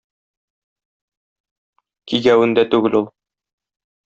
[2.13, 3.09] Кигәвен дә түгел ул